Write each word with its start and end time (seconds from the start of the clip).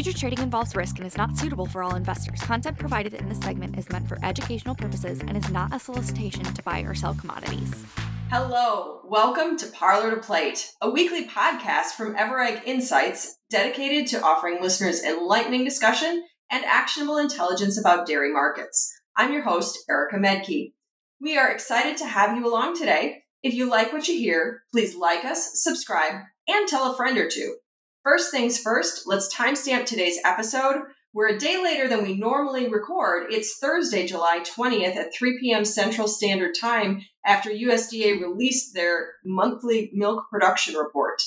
Future 0.00 0.16
trading 0.16 0.38
involves 0.38 0.76
risk 0.76 0.98
and 0.98 1.06
is 1.08 1.16
not 1.16 1.36
suitable 1.36 1.66
for 1.66 1.82
all 1.82 1.96
investors. 1.96 2.40
Content 2.42 2.78
provided 2.78 3.14
in 3.14 3.28
this 3.28 3.40
segment 3.40 3.76
is 3.76 3.88
meant 3.90 4.08
for 4.08 4.16
educational 4.22 4.76
purposes 4.76 5.18
and 5.22 5.36
is 5.36 5.50
not 5.50 5.74
a 5.74 5.80
solicitation 5.80 6.44
to 6.44 6.62
buy 6.62 6.82
or 6.82 6.94
sell 6.94 7.14
commodities. 7.14 7.84
Hello, 8.30 9.00
welcome 9.06 9.58
to 9.58 9.66
Parlor 9.66 10.14
to 10.14 10.18
Plate, 10.18 10.70
a 10.80 10.88
weekly 10.88 11.26
podcast 11.26 11.96
from 11.96 12.14
Ever.Ag 12.14 12.60
Insights 12.64 13.38
dedicated 13.50 14.06
to 14.06 14.22
offering 14.22 14.62
listeners 14.62 15.02
enlightening 15.02 15.64
discussion 15.64 16.24
and 16.48 16.64
actionable 16.64 17.18
intelligence 17.18 17.76
about 17.76 18.06
dairy 18.06 18.32
markets. 18.32 18.92
I'm 19.16 19.32
your 19.32 19.42
host, 19.42 19.80
Erica 19.90 20.18
Maedke. 20.18 20.74
We 21.20 21.36
are 21.36 21.50
excited 21.50 21.96
to 21.96 22.06
have 22.06 22.36
you 22.36 22.46
along 22.46 22.78
today. 22.78 23.24
If 23.42 23.52
you 23.52 23.68
like 23.68 23.92
what 23.92 24.06
you 24.06 24.16
hear, 24.16 24.62
please 24.70 24.94
like 24.94 25.24
us, 25.24 25.60
subscribe, 25.60 26.22
and 26.46 26.68
tell 26.68 26.92
a 26.92 26.96
friend 26.96 27.18
or 27.18 27.28
two. 27.28 27.56
First 28.04 28.30
things 28.30 28.58
first, 28.58 29.06
let's 29.06 29.34
timestamp 29.34 29.84
today's 29.84 30.18
episode. 30.24 30.82
We're 31.12 31.34
a 31.34 31.38
day 31.38 31.62
later 31.62 31.88
than 31.88 32.04
we 32.04 32.16
normally 32.16 32.68
record. 32.68 33.32
It's 33.32 33.58
Thursday, 33.58 34.06
July 34.06 34.40
20th 34.40 34.96
at 34.96 35.14
3 35.14 35.38
p.m. 35.40 35.64
Central 35.64 36.06
Standard 36.06 36.54
Time 36.58 37.02
after 37.26 37.50
USDA 37.50 38.20
released 38.20 38.72
their 38.74 39.14
monthly 39.24 39.90
milk 39.92 40.26
production 40.30 40.76
report. 40.76 41.22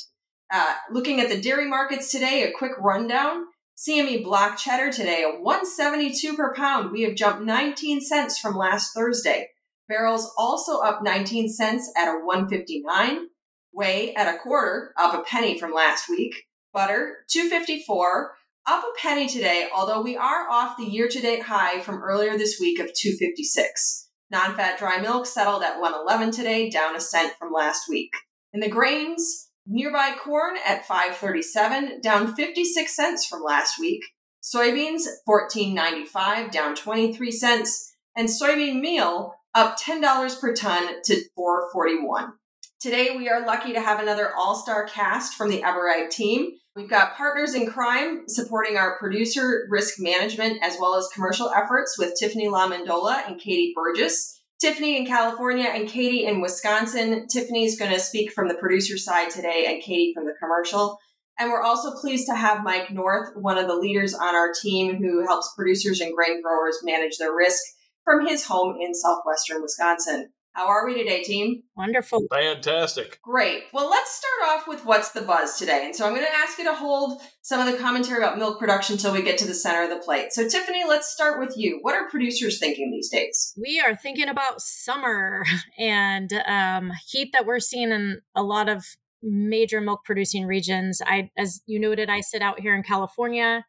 Uh, 0.51 0.75
looking 0.91 1.19
at 1.19 1.29
the 1.29 1.41
dairy 1.41 1.67
markets 1.67 2.09
today, 2.11 2.43
a 2.43 2.57
quick 2.57 2.71
rundown. 2.79 3.45
CME 3.77 4.23
block 4.23 4.57
cheddar 4.57 4.91
today, 4.91 5.23
a 5.23 5.41
172 5.41 6.35
per 6.35 6.53
pound. 6.53 6.91
We 6.91 7.01
have 7.01 7.15
jumped 7.15 7.43
19 7.43 8.01
cents 8.01 8.37
from 8.37 8.55
last 8.55 8.93
Thursday. 8.93 9.49
Barrels 9.89 10.31
also 10.37 10.79
up 10.79 11.03
19 11.03 11.49
cents 11.49 11.91
at 11.97 12.07
a 12.07 12.23
159. 12.23 13.27
Whey 13.73 14.13
at 14.13 14.33
a 14.33 14.37
quarter, 14.37 14.93
up 14.97 15.13
a 15.13 15.23
penny 15.23 15.59
from 15.59 15.73
last 15.73 16.09
week. 16.09 16.45
Butter, 16.73 17.25
254, 17.27 18.33
up 18.65 18.83
a 18.83 18.99
penny 18.99 19.27
today, 19.27 19.67
although 19.75 20.01
we 20.01 20.15
are 20.15 20.49
off 20.49 20.77
the 20.77 20.85
year-to-date 20.85 21.43
high 21.43 21.81
from 21.81 22.01
earlier 22.01 22.37
this 22.37 22.59
week 22.61 22.79
of 22.79 22.93
256. 22.93 24.09
Non-fat 24.31 24.79
dry 24.79 25.01
milk 25.01 25.25
settled 25.25 25.63
at 25.63 25.81
111 25.81 26.31
today, 26.31 26.69
down 26.69 26.95
a 26.95 27.01
cent 27.01 27.33
from 27.37 27.51
last 27.51 27.89
week. 27.89 28.13
In 28.53 28.61
the 28.61 28.69
grains, 28.69 29.49
nearby 29.67 30.15
corn 30.17 30.55
at 30.65 30.85
537, 30.85 31.99
down 31.99 32.33
56 32.35 32.95
cents 32.95 33.25
from 33.25 33.43
last 33.43 33.77
week. 33.77 34.03
Soybeans 34.41 35.01
14.95, 35.27 36.51
down 36.51 36.73
23 36.73 37.31
cents, 37.31 37.93
and 38.15 38.29
soybean 38.29 38.79
meal 38.79 39.35
up 39.53 39.77
$10 39.77 40.39
per 40.39 40.53
ton 40.53 41.01
to 41.03 41.21
441. 41.35 42.31
Today, 42.79 43.15
we 43.15 43.29
are 43.29 43.45
lucky 43.45 43.73
to 43.73 43.81
have 43.81 43.99
another 43.99 44.33
all 44.33 44.55
star 44.55 44.87
cast 44.87 45.35
from 45.35 45.49
the 45.49 45.61
Ever.Ag 45.63 46.09
team. 46.09 46.53
We've 46.73 46.89
got 46.89 47.17
partners 47.17 47.53
in 47.53 47.69
crime 47.69 48.29
supporting 48.29 48.77
our 48.77 48.97
producer 48.97 49.67
risk 49.69 49.95
management 49.99 50.63
as 50.63 50.77
well 50.79 50.95
as 50.95 51.09
commercial 51.13 51.49
efforts 51.49 51.97
with 51.97 52.15
Tiffany 52.17 52.47
LaMendola 52.47 53.27
and 53.27 53.37
Katie 53.37 53.73
Burgess. 53.75 54.41
Tiffany 54.61 54.95
in 54.95 55.05
California 55.05 55.65
and 55.65 55.89
Katie 55.89 56.25
in 56.25 56.39
Wisconsin. 56.39 57.27
Tiffany 57.27 57.65
is 57.65 57.77
going 57.77 57.91
to 57.91 57.99
speak 57.99 58.31
from 58.31 58.47
the 58.47 58.53
producer 58.53 58.97
side 58.97 59.29
today 59.29 59.65
and 59.67 59.83
Katie 59.83 60.13
from 60.13 60.25
the 60.25 60.35
commercial. 60.39 60.97
And 61.37 61.51
we're 61.51 61.63
also 61.63 61.99
pleased 61.99 62.27
to 62.27 62.35
have 62.35 62.63
Mike 62.63 62.89
North, 62.89 63.35
one 63.35 63.57
of 63.57 63.67
the 63.67 63.75
leaders 63.75 64.13
on 64.13 64.33
our 64.35 64.53
team 64.53 64.95
who 64.95 65.25
helps 65.25 65.53
producers 65.57 65.99
and 65.99 66.15
grain 66.15 66.41
growers 66.41 66.79
manage 66.83 67.17
their 67.17 67.35
risk 67.35 67.61
from 68.05 68.25
his 68.25 68.45
home 68.45 68.77
in 68.79 68.93
southwestern 68.93 69.61
Wisconsin. 69.61 70.29
How 70.53 70.67
are 70.67 70.85
we 70.85 70.95
today, 70.95 71.23
team? 71.23 71.63
Wonderful. 71.77 72.25
Fantastic. 72.29 73.19
Great. 73.23 73.63
Well, 73.71 73.89
let's 73.89 74.11
start 74.11 74.51
off 74.51 74.67
with 74.67 74.85
what's 74.85 75.11
the 75.11 75.21
buzz 75.21 75.57
today. 75.57 75.83
And 75.85 75.95
so 75.95 76.05
I'm 76.05 76.13
going 76.13 76.25
to 76.25 76.35
ask 76.35 76.57
you 76.57 76.65
to 76.65 76.73
hold 76.73 77.21
some 77.41 77.65
of 77.65 77.71
the 77.71 77.79
commentary 77.79 78.17
about 78.17 78.37
milk 78.37 78.59
production 78.59 78.95
until 78.95 79.13
we 79.13 79.21
get 79.21 79.37
to 79.37 79.47
the 79.47 79.53
center 79.53 79.83
of 79.83 79.89
the 79.89 80.03
plate. 80.03 80.33
So, 80.33 80.47
Tiffany, 80.47 80.83
let's 80.85 81.09
start 81.09 81.39
with 81.39 81.55
you. 81.55 81.79
What 81.81 81.95
are 81.95 82.09
producers 82.09 82.59
thinking 82.59 82.91
these 82.91 83.09
days? 83.09 83.53
We 83.57 83.79
are 83.79 83.95
thinking 83.95 84.27
about 84.27 84.61
summer 84.61 85.45
and 85.79 86.33
um, 86.45 86.91
heat 87.07 87.29
that 87.31 87.45
we're 87.45 87.59
seeing 87.59 87.91
in 87.91 88.19
a 88.35 88.43
lot 88.43 88.67
of 88.67 88.83
major 89.23 89.79
milk 89.79 90.03
producing 90.03 90.45
regions. 90.45 91.01
I, 91.05 91.31
as 91.37 91.61
you 91.65 91.79
noted, 91.79 92.09
I 92.09 92.19
sit 92.19 92.41
out 92.41 92.59
here 92.59 92.75
in 92.75 92.83
California. 92.83 93.65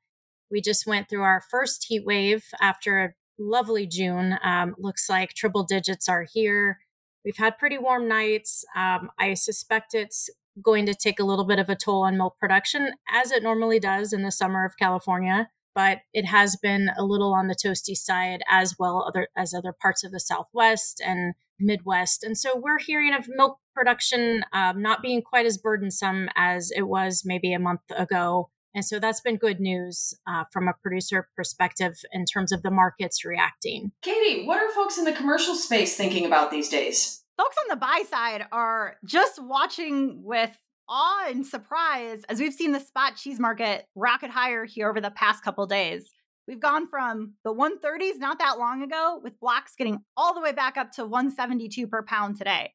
We 0.51 0.61
just 0.61 0.87
went 0.87 1.09
through 1.09 1.23
our 1.23 1.43
first 1.51 1.87
heat 1.89 2.05
wave 2.05 2.45
after 2.61 3.15
lovely 3.39 3.87
June. 3.87 4.39
Um, 4.43 4.75
looks 4.79 5.09
like 5.09 5.35
triple 5.35 5.65
digits 5.65 6.09
are 6.09 6.27
here. 6.31 6.79
We've 7.25 7.37
had 7.37 7.59
pretty 7.59 7.79
warm 7.79 8.09
nights. 8.09 8.65
Um, 8.75 9.11
I 9.19 9.35
suspect 9.35 9.95
it's 9.95 10.29
going 10.63 10.87
to 10.87 10.95
take 10.95 11.19
a 11.19 11.25
little 11.25 11.47
bit 11.47 11.59
of 11.59 11.69
a 11.69 11.77
toll 11.77 12.03
on 12.03 12.19
milk 12.19 12.37
production, 12.39 12.93
as 13.11 13.31
it 13.33 13.43
normally 13.43 13.79
does 13.79 14.13
in 14.13 14.23
the 14.23 14.33
summer 14.33 14.65
of 14.65 14.77
California. 14.79 15.49
But 15.75 16.01
it 16.13 16.27
has 16.27 16.57
been 16.57 16.91
a 16.99 17.05
little 17.05 17.33
on 17.33 17.49
the 17.49 17.55
toasty 17.55 17.97
side 17.97 18.43
as 18.51 18.77
well 18.79 19.05
other, 19.09 19.29
as 19.37 19.55
other 19.55 19.73
parts 19.73 20.05
of 20.05 20.13
the 20.13 20.21
Southwest 20.21 21.01
and 21.05 21.35
Midwest. 21.59 22.23
And 22.23 22.37
so 22.37 22.59
we're 22.59 22.79
hearing 22.79 23.15
of 23.15 23.27
milk 23.29 23.59
production 23.75 24.45
um, 24.53 24.83
not 24.83 25.01
being 25.01 25.23
quite 25.23 25.47
as 25.47 25.57
burdensome 25.57 26.29
as 26.37 26.71
it 26.77 26.83
was 26.83 27.23
maybe 27.25 27.55
a 27.55 27.59
month 27.59 27.81
ago 27.97 28.51
and 28.75 28.85
so 28.85 28.99
that's 28.99 29.21
been 29.21 29.37
good 29.37 29.61
news 29.61 30.15
uh, 30.27 30.45
from 30.53 30.69
a 30.69 30.73
producer 30.83 31.29
perspective 31.37 31.99
in 32.13 32.25
terms 32.25 32.53
of 32.53 32.63
the 32.63 32.71
markets 32.71 33.25
reacting. 33.25 33.93
Katie, 34.03 34.47
what 34.47 34.63
are 34.63 34.71
folks 34.71 34.99
in 34.99 35.05
the 35.05 35.13
commercial 35.13 35.55
space 35.55 35.97
thinking 35.97 36.27
about 36.27 36.51
these 36.51 36.69
days? 36.69 37.23
Folks 37.37 37.57
on 37.59 37.69
the 37.69 37.77
buy 37.77 38.03
side 38.09 38.47
are 38.53 38.97
just 39.05 39.43
watching 39.43 40.23
with 40.23 40.57
awe 40.89 41.27
and 41.29 41.47
surprise 41.47 42.23
as 42.29 42.41
we've 42.41 42.53
seen 42.53 42.73
the 42.73 42.81
spot 42.81 43.17
cheese 43.17 43.39
market 43.39 43.87
rocket 43.95 44.31
higher 44.31 44.65
here 44.65 44.89
over 44.89 45.01
the 45.01 45.11
past 45.11 45.45
couple 45.45 45.67
days. 45.67 46.11
We've 46.49 46.61
gone 46.61 46.89
from 46.89 47.35
the 47.45 47.55
130s 47.55 48.19
not 48.19 48.39
that 48.41 48.59
long 48.59 48.83
ago, 48.83 49.21
with 49.23 49.39
blocks 49.39 49.75
getting 49.77 50.01
all 50.17 50.35
the 50.35 50.41
way 50.41 50.53
back 50.53 50.77
up 50.77 50.91
to 50.93 51.05
172 51.05 51.87
per 51.87 52.03
pound 52.03 52.37
today. 52.37 52.73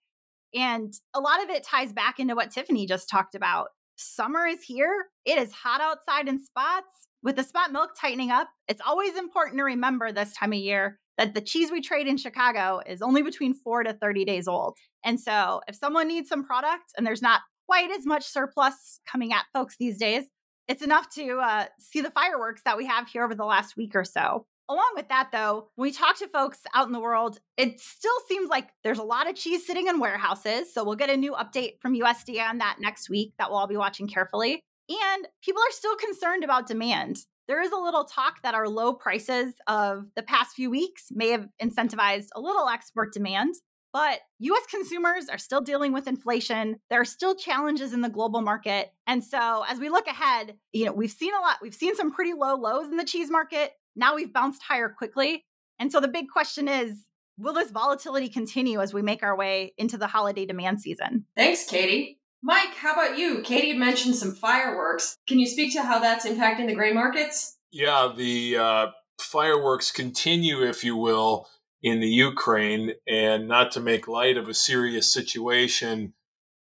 And 0.56 0.94
a 1.14 1.20
lot 1.20 1.44
of 1.44 1.50
it 1.50 1.64
ties 1.64 1.92
back 1.92 2.20
into 2.20 2.34
what 2.34 2.52
Tiffany 2.52 2.88
just 2.88 3.10
talked 3.10 3.36
about 3.36 3.68
Summer 3.98 4.46
is 4.46 4.62
here. 4.62 5.08
It 5.26 5.40
is 5.40 5.52
hot 5.52 5.82
outside 5.82 6.28
in 6.28 6.44
spots. 6.44 7.08
With 7.24 7.36
the 7.36 7.44
spot 7.44 7.72
milk 7.72 7.92
tightening 8.00 8.30
up, 8.30 8.48
it's 8.68 8.82
always 8.86 9.16
important 9.16 9.58
to 9.58 9.64
remember 9.64 10.12
this 10.12 10.34
time 10.34 10.54
of 10.54 10.60
year 10.60 11.00
that 11.18 11.34
the 11.34 11.42
cheese 11.42 11.72
we 11.72 11.82
trade 11.82 12.08
in 12.08 12.16
Chicago 12.16 12.80
is 12.86 13.02
only 13.02 13.24
between 13.24 13.56
four 13.56 13.84
to 13.84 13.94
30 13.94 14.24
days 14.24 14.48
old. 14.48 14.78
And 15.04 15.20
so 15.20 15.62
if 15.68 15.76
someone 15.76 16.08
needs 16.08 16.30
some 16.30 16.46
product 16.46 16.94
and 16.96 17.06
there's 17.06 17.24
not 17.24 17.42
quite 17.66 17.90
as 17.90 18.06
much 18.06 18.24
surplus 18.24 19.00
coming 19.12 19.34
at 19.34 19.46
folks 19.52 19.76
these 19.80 19.98
days, 19.98 20.26
it's 20.68 20.84
enough 20.84 21.10
to 21.16 21.40
uh, 21.40 21.66
see 21.80 22.02
the 22.02 22.12
fireworks 22.12 22.62
that 22.66 22.78
we 22.78 22.86
have 22.86 23.08
here 23.08 23.24
over 23.24 23.34
the 23.34 23.46
last 23.46 23.76
week 23.76 23.96
or 23.96 24.04
so. 24.04 24.46
Along 24.70 24.92
with 24.96 25.08
that, 25.08 25.30
though, 25.32 25.70
when 25.76 25.88
we 25.88 25.94
talk 25.94 26.18
to 26.18 26.28
folks 26.28 26.60
out 26.74 26.88
in 26.88 26.94
the 26.94 27.00
world, 27.00 27.40
it 27.56 27.80
still 27.80 28.20
seems 28.28 28.50
like 28.50 28.70
there's 28.84 29.00
a 29.00 29.04
lot 29.04 29.30
of 29.30 29.36
cheese 29.36 29.66
sitting 29.66 29.88
in 29.88 30.00
warehouses. 30.00 30.74
So 30.74 30.84
we'll 30.84 30.96
get 30.96 31.10
a 31.10 31.16
new 31.16 31.34
update 31.34 31.80
from 31.82 31.94
USDA 31.94 32.42
on 32.42 32.58
that 32.58 32.78
next 32.80 33.10
week 33.10 33.34
that 33.38 33.50
we'll 33.50 33.60
all 33.60 33.68
be 33.68 33.78
watching 33.78 34.08
carefully. 34.08 34.62
And 34.90 35.28
people 35.42 35.62
are 35.62 35.72
still 35.72 35.96
concerned 35.96 36.44
about 36.44 36.68
demand. 36.68 37.20
There 37.48 37.62
is 37.62 37.72
a 37.72 37.78
little 37.78 38.04
talk 38.04 38.42
that 38.44 38.56
our 38.56 38.68
low 38.68 38.94
prices 38.94 39.54
of 39.68 40.08
the 40.18 40.24
past 40.24 40.56
few 40.56 40.70
weeks 40.70 41.08
may 41.12 41.30
have 41.30 41.48
incentivized 41.62 42.28
a 42.36 42.42
little 42.42 42.68
export 42.68 43.14
demand. 43.14 43.56
But 43.94 44.20
US 44.40 44.66
consumers 44.70 45.30
are 45.30 45.38
still 45.38 45.62
dealing 45.62 45.94
with 45.94 46.08
inflation. 46.08 46.76
There 46.90 47.00
are 47.00 47.06
still 47.06 47.36
challenges 47.36 47.94
in 47.94 48.02
the 48.02 48.10
global 48.10 48.42
market. 48.42 48.92
And 49.08 49.24
so 49.24 49.64
as 49.68 49.80
we 49.80 49.90
look 49.90 50.08
ahead, 50.08 50.56
you 50.74 50.86
know, 50.86 50.92
we've 50.92 51.10
seen 51.10 51.34
a 51.34 51.40
lot, 51.40 51.58
we've 51.62 51.74
seen 51.74 51.96
some 51.96 52.12
pretty 52.12 52.34
low 52.34 52.56
lows 52.56 52.90
in 52.90 52.98
the 52.98 53.06
cheese 53.06 53.32
market. 53.32 53.72
Now 53.98 54.16
we've 54.16 54.32
bounced 54.32 54.62
higher 54.62 54.90
quickly. 54.90 55.44
And 55.80 55.92
so 55.92 56.00
the 56.00 56.08
big 56.08 56.30
question 56.30 56.68
is 56.68 57.04
will 57.38 57.54
this 57.54 57.72
volatility 57.72 58.30
continue 58.30 58.80
as 58.80 58.94
we 58.94 59.02
make 59.02 59.24
our 59.24 59.36
way 59.36 59.74
into 59.78 59.98
the 59.98 60.08
holiday 60.08 60.46
demand 60.46 60.82
season? 60.82 61.26
Thanks, 61.36 61.66
Katie. 61.66 62.20
Mike, 62.44 62.76
how 62.76 62.94
about 62.94 63.18
you? 63.18 63.42
Katie 63.42 63.74
mentioned 63.74 64.16
some 64.16 64.34
fireworks. 64.34 65.18
Can 65.28 65.40
you 65.40 65.48
speak 65.48 65.74
to 65.74 65.82
how 65.82 66.00
that's 66.00 66.26
impacting 66.26 66.68
the 66.68 66.76
grain 66.76 66.94
markets? 66.94 67.58
Yeah, 67.72 68.12
the 68.16 68.58
uh, 68.58 68.88
fireworks 69.20 69.92
continue, 69.92 70.64
if 70.64 70.84
you 70.84 70.96
will, 70.96 71.48
in 71.82 72.00
the 72.00 72.08
Ukraine, 72.08 72.94
and 73.08 73.48
not 73.48 73.72
to 73.72 73.80
make 73.80 74.08
light 74.08 74.38
of 74.38 74.48
a 74.48 74.54
serious 74.54 75.12
situation. 75.12 76.14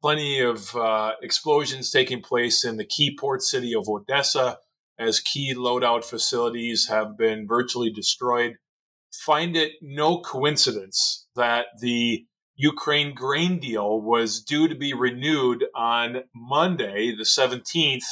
Plenty 0.02 0.40
of 0.40 0.76
uh, 0.76 1.14
explosions 1.22 1.92
taking 1.92 2.22
place 2.22 2.66
in 2.66 2.78
the 2.78 2.86
key 2.86 3.16
port 3.18 3.42
city 3.42 3.74
of 3.74 3.88
Odessa 3.88 4.58
as 5.02 5.20
key 5.20 5.56
loadout 5.56 6.06
facilities 6.06 6.88
have 6.88 7.18
been 7.18 7.48
virtually 7.48 7.92
destroyed. 7.92 8.58
Find 9.12 9.58
it 9.58 9.74
no 9.82 10.22
coincidence 10.22 11.28
that 11.36 11.66
the 11.82 12.26
Ukraine 12.56 13.16
grain 13.16 13.60
deal 13.60 14.00
was 14.00 14.42
due 14.42 14.68
to 14.68 14.76
be 14.76 14.94
renewed 14.94 15.66
on 15.76 16.26
Monday, 16.36 17.14
the 17.16 17.24
17th. 17.24 18.04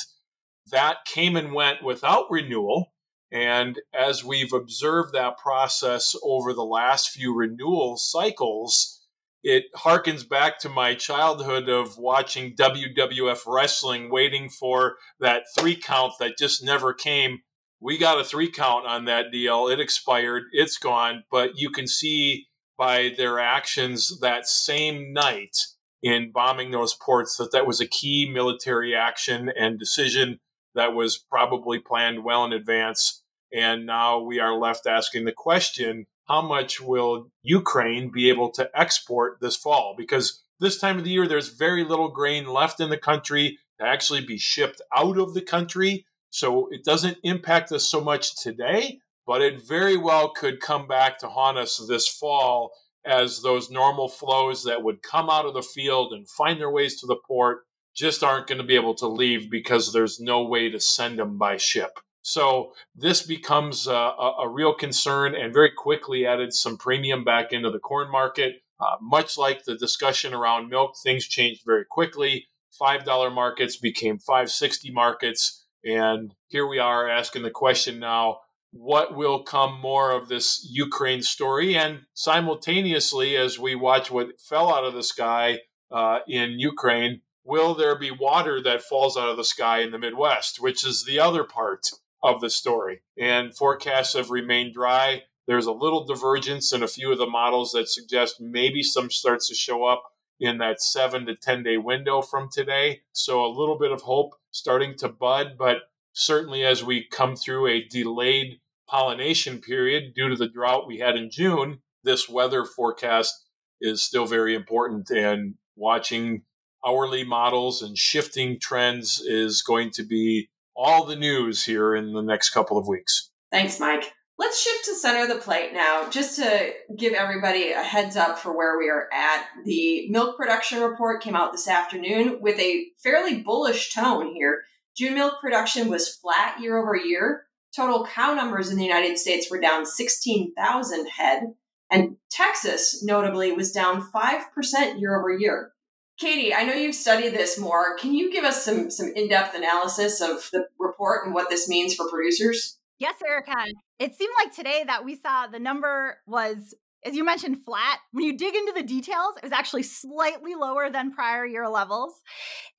That 0.72 1.06
came 1.06 1.36
and 1.36 1.54
went 1.54 1.84
without 1.84 2.26
renewal. 2.30 2.88
And 3.32 3.80
as 3.94 4.24
we've 4.24 4.54
observed 4.54 5.14
that 5.14 5.38
process 5.38 6.16
over 6.24 6.54
the 6.54 6.66
last 6.66 7.10
few 7.10 7.36
renewal 7.36 7.98
cycles, 7.98 8.99
it 9.44 9.66
harkens 9.76 10.28
back 10.28 10.60
to 10.60 10.70
my 10.70 10.96
childhood 10.96 11.70
of 11.70 11.98
watching 11.98 12.56
WWF 12.56 13.42
wrestling, 13.48 14.12
waiting 14.12 14.50
for 14.50 14.98
that 15.20 15.44
three 15.58 15.76
count 15.76 16.14
that 16.20 16.38
just 16.38 16.64
never 16.64 16.94
came. 16.94 17.40
We 17.80 17.98
got 17.98 18.20
a 18.20 18.26
three 18.26 18.52
count 18.52 18.86
on 18.86 19.06
that 19.06 19.32
deal. 19.32 19.68
It 19.68 19.80
expired, 19.80 20.44
it's 20.52 20.78
gone. 20.78 21.24
But 21.32 21.52
you 21.56 21.70
can 21.70 21.88
see 21.88 22.48
by 22.78 23.14
their 23.16 23.40
actions 23.40 24.20
that 24.20 24.48
same 24.48 25.14
night 25.14 25.58
in 26.02 26.32
bombing 26.32 26.72
those 26.72 26.94
ports 26.94 27.36
that 27.38 27.52
that 27.52 27.68
was 27.68 27.82
a 27.82 27.88
key 27.88 28.30
military 28.32 28.96
action 28.96 29.52
and 29.58 29.80
decision 29.80 30.40
that 30.76 30.94
was 30.94 31.18
probably 31.18 31.80
planned 31.80 32.24
well 32.24 32.46
in 32.46 32.54
advance. 32.54 33.24
And 33.54 33.86
now 33.86 34.20
we 34.20 34.40
are 34.40 34.58
left 34.58 34.86
asking 34.86 35.26
the 35.26 35.34
question 35.34 36.06
how 36.30 36.42
much 36.44 36.80
will 36.80 37.32
Ukraine 37.42 38.12
be 38.12 38.30
able 38.30 38.52
to 38.52 38.70
export 38.80 39.40
this 39.42 39.56
fall? 39.56 39.96
Because 39.98 40.44
this 40.60 40.80
time 40.80 41.00
of 41.00 41.04
the 41.04 41.10
year, 41.10 41.28
there's 41.28 41.50
very 41.50 41.84
little 41.84 42.10
grain 42.10 42.48
left 42.48 42.80
in 42.80 42.90
the 42.90 42.98
country 42.98 43.58
to 43.80 43.86
actually 43.86 44.24
be 44.24 44.38
shipped 44.38 44.82
out 44.96 45.18
of 45.18 45.34
the 45.34 45.42
country. 45.42 46.06
So 46.30 46.68
it 46.72 46.86
doesn't 46.86 47.18
impact 47.24 47.72
us 47.72 47.84
so 47.84 48.00
much 48.00 48.36
today, 48.42 49.00
but 49.26 49.42
it 49.42 49.68
very 49.68 49.98
well 49.98 50.30
could 50.30 50.60
come 50.60 50.88
back 50.88 51.18
to 51.20 51.30
haunt 51.30 51.58
us 51.58 51.84
this 51.88 52.08
fall 52.08 52.72
as 53.04 53.42
those 53.42 53.72
normal 53.72 54.08
flows 54.08 54.64
that 54.66 54.84
would 54.84 55.02
come 55.02 55.30
out 55.30 55.46
of 55.46 55.56
the 55.56 55.64
field 55.64 56.14
and 56.14 56.30
find 56.30 56.60
their 56.60 56.70
ways 56.70 57.00
to 57.00 57.08
the 57.08 57.18
port 57.28 57.62
just 57.96 58.24
aren't 58.24 58.48
going 58.48 58.60
to 58.60 58.64
be 58.64 58.76
able 58.76 58.94
to 58.96 59.08
leave 59.08 59.50
because 59.50 59.92
there's 59.92 60.20
no 60.20 60.44
way 60.44 60.70
to 60.70 60.80
send 60.80 61.18
them 61.18 61.38
by 61.38 61.58
ship. 61.58 62.00
So 62.22 62.74
this 62.96 63.22
becomes 63.22 63.88
a, 63.88 63.94
a, 63.94 64.48
real 64.48 64.74
concern 64.74 65.34
and 65.36 65.54
very 65.54 65.72
quickly 65.72 66.26
added 66.26 66.54
some 66.54 66.78
premium 66.78 67.24
back 67.24 67.54
into 67.54 67.72
the 67.72 67.80
corn 67.80 68.12
market. 68.12 68.62
Uh, 68.80 68.96
much 69.02 69.38
like 69.38 69.64
the 69.64 69.76
discussion 69.76 70.34
around 70.34 70.70
milk, 70.70 70.96
things 71.02 71.28
changed 71.28 71.64
very 71.66 71.86
quickly. 71.90 72.48
$5 72.80 73.34
markets 73.34 73.78
became 73.78 74.20
560 74.20 74.92
markets. 74.92 75.66
And 75.84 76.34
here 76.48 76.68
we 76.68 76.80
are 76.80 77.10
asking 77.10 77.44
the 77.44 77.52
question 77.52 78.00
now, 78.00 78.40
what 78.72 79.16
will 79.16 79.44
come 79.44 79.80
more 79.80 80.12
of 80.12 80.30
this 80.30 80.68
Ukraine 80.70 81.22
story? 81.22 81.76
And 81.76 82.02
simultaneously, 82.14 83.36
as 83.36 83.58
we 83.58 83.76
watch 83.76 84.12
what 84.12 84.40
fell 84.40 84.74
out 84.74 84.86
of 84.86 84.94
the 84.94 85.04
sky 85.04 85.60
uh, 85.92 86.20
in 86.28 86.60
Ukraine, 86.60 87.22
will 87.44 87.74
there 87.74 87.98
be 87.98 88.12
water 88.12 88.62
that 88.62 88.84
falls 88.84 89.18
out 89.18 89.30
of 89.30 89.38
the 89.38 89.44
sky 89.44 89.80
in 89.80 89.92
the 89.92 89.98
Midwest, 89.98 90.62
which 90.62 90.86
is 90.86 91.06
the 91.06 91.20
other 91.20 91.44
part 91.44 91.88
of 92.22 92.42
the 92.42 92.50
story. 92.50 93.02
And 93.18 93.56
forecasts 93.56 94.14
have 94.14 94.30
remained 94.30 94.74
dry. 94.74 95.24
There's 95.48 95.66
a 95.66 95.72
little 95.72 96.06
divergence 96.06 96.72
in 96.74 96.84
a 96.84 96.88
few 96.88 97.12
of 97.12 97.18
the 97.18 97.26
models 97.26 97.72
that 97.72 97.90
suggest 97.90 98.40
maybe 98.40 98.84
some 98.84 99.10
starts 99.10 99.48
to 99.48 99.56
show 99.56 99.86
up 99.86 100.04
in 100.40 100.58
that 100.60 100.82
seven 100.82 101.26
to 101.26 101.36
10 101.36 101.64
day 101.64 101.78
window 101.78 102.22
from 102.22 102.50
today. 102.52 103.02
So 103.12 103.44
a 103.44 103.48
little 103.48 103.78
bit 103.78 103.92
of 103.92 104.04
hope 104.04 104.32
starting 104.52 104.96
to 104.98 105.10
bud, 105.10 105.56
but 105.58 105.78
certainly 106.14 106.64
as 106.64 106.84
we 106.84 107.08
come 107.10 107.36
through 107.36 107.68
a 107.68 107.84
delayed 107.84 108.60
pollination 108.88 109.60
period 109.60 110.14
due 110.16 110.30
to 110.30 110.36
the 110.36 110.48
drought 110.48 110.88
we 110.88 111.00
had 111.00 111.16
in 111.16 111.30
June, 111.30 111.80
this 112.04 112.30
weather 112.30 112.66
forecast 112.66 113.46
is 113.82 114.04
still 114.04 114.26
very 114.26 114.56
important 114.56 115.10
and 115.10 115.56
watching 115.76 116.44
hourly 116.86 117.24
models 117.24 117.82
and 117.82 117.98
shifting 117.98 118.60
trends 118.60 119.22
is 119.22 119.62
going 119.62 119.92
to 119.92 120.04
be 120.04 120.50
all 120.80 121.04
the 121.04 121.16
news 121.16 121.66
here 121.66 121.94
in 121.94 122.14
the 122.14 122.22
next 122.22 122.52
couple 122.52 122.78
of 122.78 122.88
weeks. 122.88 123.30
Thanks, 123.52 123.80
Mike. 123.82 124.14
Let's 124.38 124.62
shift 124.62 124.86
to 124.86 124.96
center 124.96 125.24
of 125.24 125.28
the 125.28 125.44
plate 125.44 125.74
now, 125.74 126.10
just 126.10 126.38
to 126.38 126.72
give 126.98 127.12
everybody 127.12 127.74
a 127.74 127.84
heads 127.84 128.16
up 128.16 128.40
for 128.40 128.56
where 128.56 128.78
we 128.78 128.90
are 128.90 129.10
at. 129.12 129.46
The 129.66 130.10
milk 130.10 130.38
production 130.38 130.80
report 130.82 131.22
came 131.22 131.36
out 131.36 131.52
this 131.52 131.68
afternoon 131.68 132.38
with 132.40 132.58
a 132.58 132.86
fairly 133.04 133.42
bullish 133.42 133.94
tone 133.94 134.34
here. 134.34 134.62
June 134.96 135.16
milk 135.16 135.42
production 135.42 135.90
was 135.90 136.16
flat 136.16 136.62
year 136.62 136.78
over 136.78 136.96
year. 136.96 137.44
Total 137.76 138.06
cow 138.06 138.34
numbers 138.34 138.72
in 138.72 138.78
the 138.78 138.86
United 138.86 139.18
States 139.18 139.52
were 139.52 139.60
down 139.60 139.86
16,000 139.86 141.08
head, 141.08 141.44
and 141.92 142.16
Texas, 142.32 143.04
notably, 143.04 143.52
was 143.52 143.74
down 143.74 144.02
5% 144.02 145.02
year 145.02 145.20
over 145.20 145.38
year. 145.38 145.74
Katie, 146.20 146.54
I 146.54 146.64
know 146.64 146.74
you've 146.74 146.96
studied 146.96 147.34
this 147.34 147.58
more. 147.58 147.96
Can 147.98 148.14
you 148.14 148.32
give 148.32 148.44
us 148.44 148.66
some 148.66 148.92
some 148.92 149.12
in-depth 149.16 149.56
analysis 149.56 150.20
of 150.20 150.50
the 150.52 150.68
report 150.78 151.26
and 151.26 151.34
what 151.34 151.50
this 151.50 151.70
means 151.70 151.96
for 151.96 152.10
producers? 152.10 152.78
Yes, 153.00 153.16
Erica. 153.26 153.54
It 154.00 154.16
seemed 154.16 154.34
like 154.38 154.54
today 154.54 154.84
that 154.86 155.06
we 155.06 155.16
saw 155.16 155.48
the 155.48 155.60
number 155.60 156.18
was, 156.28 156.76
as 157.06 157.16
you 157.16 157.24
mentioned, 157.24 157.64
flat. 157.64 158.00
When 158.12 158.26
you 158.26 158.38
dig 158.38 158.54
into 158.54 158.74
the 158.74 158.84
details, 158.84 159.38
it 159.38 159.44
was 159.44 159.54
actually 159.54 159.84
slightly 159.84 160.56
lower 160.56 160.90
than 160.90 161.14
prior 161.14 161.46
year 161.46 161.70
levels. 161.70 162.14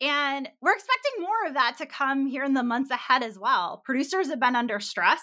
And 0.02 0.46
we're 0.60 0.74
expecting 0.74 1.22
more 1.22 1.46
of 1.46 1.54
that 1.54 1.78
to 1.78 1.86
come 1.86 2.26
here 2.26 2.44
in 2.44 2.52
the 2.52 2.62
months 2.62 2.90
ahead 2.90 3.22
as 3.22 3.38
well. 3.38 3.80
Producers 3.86 4.28
have 4.28 4.40
been 4.40 4.56
under 4.56 4.80
stress. 4.80 5.20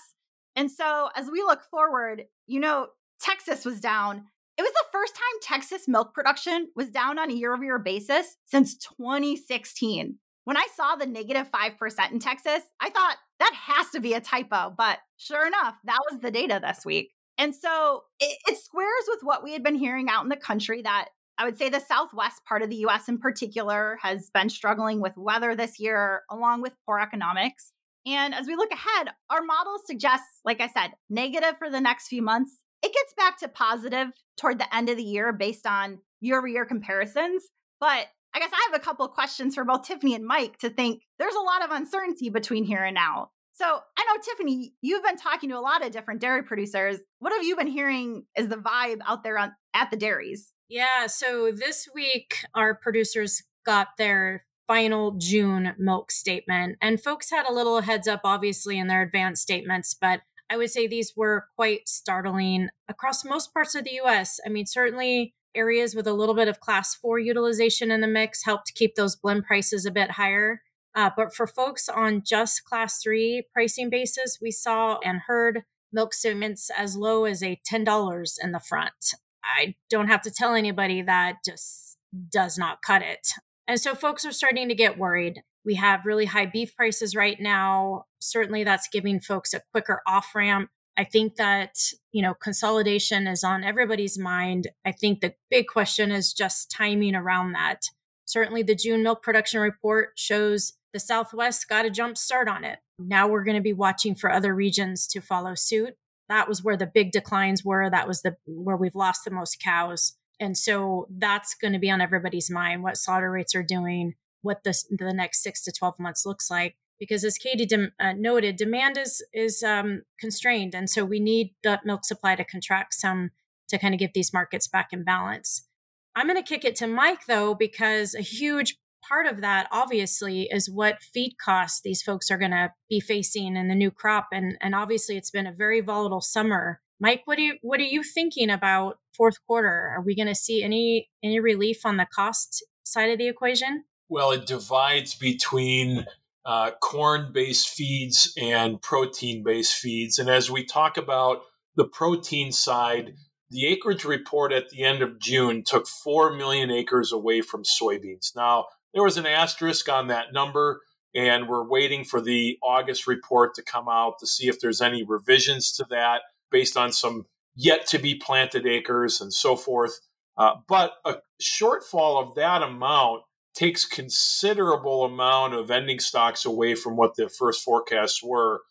And 0.55 0.71
so 0.71 1.09
as 1.15 1.29
we 1.29 1.43
look 1.43 1.61
forward, 1.69 2.23
you 2.47 2.59
know, 2.59 2.87
Texas 3.21 3.63
was 3.63 3.79
down 3.79 4.23
it 4.57 4.63
was 4.63 4.71
the 4.71 4.86
first 4.92 5.15
time 5.15 5.24
Texas 5.42 5.88
milk 5.88 6.13
production 6.13 6.69
was 6.75 6.89
down 6.89 7.19
on 7.19 7.30
a 7.30 7.33
year 7.33 7.54
over 7.54 7.63
year 7.63 7.80
basis 7.80 8.38
since 8.45 8.75
2016. 8.77 10.18
When 10.45 10.57
I 10.57 10.68
saw 10.75 10.95
the 10.95 11.06
negative 11.06 11.51
5% 11.51 12.12
in 12.12 12.19
Texas, 12.19 12.62
I 12.80 12.89
thought 12.89 13.18
that 13.39 13.54
has 13.54 13.89
to 13.92 14.00
be 14.00 14.13
a 14.13 14.21
typo. 14.21 14.74
But 14.75 15.00
sure 15.18 15.45
enough, 15.45 15.75
that 15.83 16.00
was 16.09 16.21
the 16.21 16.31
data 16.31 16.59
this 16.63 16.86
week. 16.86 17.12
And 17.38 17.54
so 17.54 18.04
it, 18.19 18.38
it 18.48 18.57
squares 18.57 19.04
with 19.09 19.19
what 19.21 19.44
we 19.44 19.54
had 19.54 19.62
been 19.62 19.75
hearing 19.75 20.09
out 20.09 20.24
in 20.24 20.30
the 20.30 20.36
country 20.36 20.81
that 20.81 21.09
I 21.38 21.45
would 21.45 21.57
say 21.57 21.69
the 21.69 21.80
southwest 21.80 22.44
part 22.45 22.63
of 22.63 22.69
the 22.69 22.77
US 22.88 23.07
in 23.07 23.19
particular 23.19 24.00
has 24.01 24.31
been 24.31 24.50
struggling 24.50 25.01
with 25.01 25.18
weather 25.18 25.56
this 25.56 25.80
year, 25.80 26.24
along 26.31 26.62
with 26.62 26.74
poor 26.86 27.00
economics. 27.00 27.74
And 28.07 28.33
as 28.33 28.48
we 28.48 28.56
look 28.56 28.71
ahead, 28.71 29.09
our 29.30 29.44
models 29.44 29.81
suggest, 29.86 30.24
like 30.45 30.62
I 30.62 30.68
said, 30.68 30.94
negative 31.09 31.57
for 31.59 31.69
the 31.69 31.81
next 31.81 32.07
few 32.07 32.24
months 32.24 32.63
it 32.81 32.94
gets 32.94 33.13
back 33.18 33.39
to 33.39 33.47
positive 33.47 34.07
toward 34.38 34.59
the 34.59 34.75
end 34.75 34.89
of 34.89 34.97
the 34.97 35.03
year 35.03 35.33
based 35.33 35.65
on 35.65 36.00
year 36.21 36.38
over 36.38 36.47
year 36.47 36.65
comparisons. 36.65 37.44
But 37.79 38.07
I 38.33 38.39
guess 38.39 38.51
I 38.53 38.69
have 38.69 38.79
a 38.79 38.83
couple 38.83 39.07
questions 39.07 39.56
for 39.56 39.63
both 39.63 39.83
Tiffany 39.83 40.13
and 40.13 40.25
Mike 40.25 40.57
to 40.59 40.69
think 40.69 41.01
there's 41.19 41.35
a 41.35 41.39
lot 41.39 41.63
of 41.63 41.71
uncertainty 41.71 42.29
between 42.29 42.63
here 42.63 42.83
and 42.83 42.95
now. 42.95 43.31
So 43.53 43.65
I 43.65 44.06
know, 44.06 44.21
Tiffany, 44.21 44.74
you've 44.81 45.03
been 45.03 45.18
talking 45.18 45.50
to 45.50 45.57
a 45.57 45.59
lot 45.59 45.83
of 45.83 45.91
different 45.91 46.21
dairy 46.21 46.44
producers. 46.44 46.97
What 47.19 47.33
have 47.33 47.44
you 47.44 47.56
been 47.56 47.68
hearing 47.68 48.25
is 48.38 48.50
the 48.50 48.57
vibe 48.57 49.00
out 49.06 49.23
there 49.23 49.39
on, 49.39 49.53
at 49.73 49.89
the 49.89 49.97
dairies? 49.97 50.53
Yeah. 50.69 51.07
So 51.07 51.51
this 51.51 51.88
week, 51.94 52.45
our 52.53 52.75
producers 52.75 53.41
got 53.65 53.89
their 53.97 54.44
final 54.68 55.13
June 55.13 55.73
milk 55.80 56.12
statement. 56.12 56.77
And 56.81 57.01
folks 57.01 57.31
had 57.31 57.47
a 57.47 57.53
little 57.53 57.81
heads 57.81 58.07
up, 58.07 58.21
obviously, 58.23 58.77
in 58.77 58.88
their 58.88 59.01
advanced 59.01 59.41
statements, 59.41 59.95
but 60.00 60.21
I 60.49 60.57
would 60.57 60.69
say 60.69 60.88
these 60.88 61.13
were 61.16 61.47
quite 61.56 61.87
startling 61.89 62.69
across 62.87 63.25
most 63.25 63.54
parts 63.54 63.75
of 63.75 63.83
the 63.83 63.99
US. 64.04 64.39
I 64.45 64.49
mean, 64.49 64.66
certainly 64.66 65.33
areas 65.56 65.95
with 65.95 66.07
a 66.07 66.13
little 66.13 66.35
bit 66.35 66.47
of 66.47 66.59
class 66.59 66.94
four 66.94 67.19
utilization 67.19 67.92
in 67.92 68.01
the 68.01 68.07
mix 68.07 68.45
helped 68.45 68.75
keep 68.75 68.95
those 68.95 69.16
blend 69.16 69.45
prices 69.45 69.85
a 69.85 69.92
bit 69.92 70.11
higher. 70.11 70.61
Uh, 70.95 71.09
but 71.16 71.33
for 71.33 71.45
folks 71.45 71.89
on 71.89 72.23
just 72.25 72.63
class 72.63 73.01
three 73.01 73.44
pricing 73.54 73.89
basis, 73.89 74.39
we 74.42 74.51
saw 74.51 74.99
and 75.04 75.21
heard 75.27 75.63
milk 75.92 76.13
statements 76.13 76.69
as 76.75 76.95
low 76.95 77.25
as 77.25 77.44
a 77.44 77.59
$10 77.69 78.33
in 78.44 78.51
the 78.51 78.59
front. 78.59 79.13
I 79.44 79.75
don't 79.89 80.07
have 80.07 80.21
to 80.23 80.31
tell 80.31 80.54
anybody 80.54 81.01
that 81.01 81.37
just 81.45 81.97
does 82.31 82.57
not 82.57 82.81
cut 82.81 83.01
it. 83.01 83.30
And 83.68 83.80
so 83.80 83.95
folks 83.95 84.25
are 84.25 84.31
starting 84.31 84.69
to 84.69 84.75
get 84.75 84.97
worried. 84.97 85.42
We 85.68 85.76
have 85.76 86.06
really 86.06 86.26
high 86.26 86.45
beef 86.45 86.76
prices 86.76 87.14
right 87.14 87.38
now. 87.40 88.06
Certainly, 88.19 88.64
that's 88.64 88.88
giving 88.88 89.19
folks 89.19 89.54
a 89.54 89.62
quicker 89.71 90.02
off 90.07 90.33
ramp. 90.33 90.69
I 90.97 91.04
think 91.04 91.36
that, 91.36 91.76
you 92.12 92.24
know, 92.24 92.33
consolidation 92.33 93.28
is 93.28 93.44
on 93.44 93.66
everybody's 93.66 94.18
mind. 94.18 94.69
I 94.86 94.94
think 94.94 95.19
the 95.19 95.36
big 95.52 95.68
question 95.68 96.09
is 96.09 96.33
just 96.33 96.71
timing 96.71 97.16
around 97.16 97.52
that. 97.52 97.81
Certainly, 98.26 98.64
the 98.64 98.76
June 98.76 99.04
milk 99.04 99.21
production 99.21 99.59
report 99.59 100.12
shows 100.16 100.74
the 100.94 101.00
Southwest 101.00 101.68
got 101.68 101.86
a 101.86 101.92
jump 101.92 102.18
start 102.18 102.47
on 102.47 102.64
it. 102.64 102.80
Now 102.97 103.28
we're 103.28 103.44
going 103.44 103.57
to 103.57 103.62
be 103.62 103.74
watching 103.74 104.16
for 104.16 104.31
other 104.31 104.56
regions 104.56 105.06
to 105.07 105.21
follow 105.21 105.54
suit. 105.54 105.95
That 106.30 106.47
was 106.47 106.64
where 106.64 106.78
the 106.78 106.88
big 106.92 107.12
declines 107.12 107.64
were. 107.64 107.90
That 107.90 108.07
was 108.07 108.21
the 108.21 108.38
where 108.45 108.78
we've 108.78 108.95
lost 108.95 109.26
the 109.26 109.31
most 109.31 109.62
cows. 109.62 110.14
And 110.40 110.57
so 110.57 111.07
that's 111.09 111.56
going 111.56 111.74
to 111.74 111.80
be 111.80 111.92
on 111.92 112.02
everybody's 112.02 112.50
mind 112.50 112.83
what 112.83 112.97
slaughter 112.97 113.30
rates 113.30 113.54
are 113.54 113.64
doing, 113.64 114.16
what 114.41 114.63
the, 114.63 114.77
the 114.89 115.13
next 115.13 115.44
six 115.44 115.63
to 115.63 115.71
12 115.71 115.99
months 115.99 116.25
looks 116.25 116.49
like 116.49 116.75
because 116.99 117.23
as 117.23 117.37
katie 117.37 117.65
de- 117.65 117.91
uh, 117.99 118.13
noted 118.13 118.56
demand 118.56 118.97
is 118.97 119.23
is 119.33 119.63
um, 119.63 120.03
constrained 120.19 120.73
and 120.73 120.89
so 120.89 121.03
we 121.03 121.19
need 121.19 121.53
the 121.63 121.79
milk 121.85 122.06
supply 122.06 122.35
to 122.35 122.44
contract 122.44 122.94
some 122.94 123.31
to 123.67 123.77
kind 123.77 123.94
of 123.94 123.99
get 123.99 124.13
these 124.13 124.33
markets 124.33 124.67
back 124.67 124.89
in 124.91 125.03
balance 125.03 125.67
i'm 126.15 126.27
going 126.27 126.41
to 126.41 126.47
kick 126.47 126.65
it 126.65 126.75
to 126.75 126.87
mike 126.87 127.25
though 127.27 127.53
because 127.53 128.15
a 128.15 128.21
huge 128.21 128.77
part 129.07 129.27
of 129.27 129.41
that 129.41 129.67
obviously 129.71 130.44
is 130.51 130.69
what 130.69 131.01
feed 131.01 131.35
costs 131.44 131.81
these 131.83 132.01
folks 132.01 132.31
are 132.31 132.37
going 132.37 132.51
to 132.51 132.71
be 132.89 132.99
facing 132.99 133.56
in 133.56 133.67
the 133.67 133.75
new 133.75 133.91
crop 133.91 134.27
and 134.31 134.57
and 134.61 134.73
obviously 134.73 135.15
it's 135.15 135.31
been 135.31 135.47
a 135.47 135.53
very 135.53 135.81
volatile 135.81 136.21
summer 136.21 136.81
Mike, 136.99 137.21
what 137.25 137.37
do 137.37 137.44
you 137.44 137.57
what 137.61 137.79
are 137.79 137.83
you 137.83 138.03
thinking 138.03 138.49
about 138.49 138.99
fourth 139.15 139.35
quarter? 139.45 139.94
Are 139.95 140.01
we 140.01 140.15
going 140.15 140.27
to 140.27 140.35
see 140.35 140.63
any 140.63 141.09
any 141.23 141.39
relief 141.39 141.85
on 141.85 141.97
the 141.97 142.07
cost 142.11 142.63
side 142.83 143.11
of 143.11 143.17
the 143.17 143.27
equation? 143.27 143.83
Well, 144.09 144.31
it 144.31 144.45
divides 144.45 145.16
between 145.16 146.06
uh, 146.45 146.71
corn 146.81 147.31
based 147.33 147.69
feeds 147.69 148.33
and 148.42 148.81
protein 148.81 149.44
based 149.44 149.76
feeds. 149.76 150.18
And 150.18 150.30
as 150.30 150.49
we 150.49 150.64
talk 150.64 150.97
about 150.97 151.42
the 151.76 151.85
protein 151.85 152.52
side, 152.52 153.16
the 153.49 153.66
acreage 153.68 154.06
report 154.06 154.52
at 154.52 154.69
the 154.69 154.83
end 154.83 155.02
of 155.02 155.19
June 155.19 155.64
took 155.64 155.87
4 155.87 156.33
million 156.33 156.71
acres 156.71 157.11
away 157.11 157.42
from 157.42 157.64
soybeans. 157.64 158.35
Now, 158.35 158.66
there 158.94 159.04
was 159.04 159.18
an 159.18 159.26
asterisk 159.26 159.90
on 159.90 160.07
that 160.07 160.33
number, 160.33 160.81
and 161.14 161.47
we're 161.47 161.68
waiting 161.68 162.04
for 162.04 162.21
the 162.21 162.57
August 162.64 163.07
report 163.07 163.54
to 163.56 163.61
come 163.61 163.87
out 163.90 164.16
to 164.19 164.28
see 164.28 164.47
if 164.47 164.59
there's 164.59 164.81
any 164.81 165.04
revisions 165.04 165.71
to 165.73 165.85
that 165.90 166.21
based 166.52 166.78
on 166.78 166.92
some 166.92 167.26
yet 167.56 167.85
to 167.87 167.99
be 167.99 168.16
planted 168.16 168.66
acres 168.66 169.19
and 169.19 169.33
so 169.33 169.56
forth. 169.56 169.99
Uh, 170.37 170.56
but 170.68 170.94
a 171.04 171.16
shortfall 171.42 172.26
of 172.26 172.35
that 172.35 172.61
amount 172.61 173.23
takes 173.57 173.85
considerable 173.85 175.04
amount 175.04 175.56
of 175.56 175.71
ending 175.71 175.99
stocks 175.99 176.45
away 176.45 176.76
from 176.76 176.95
what 176.95 177.16
the 177.16 177.28
first 177.28 177.64
forecasts 177.64 178.21
were. 178.23 178.61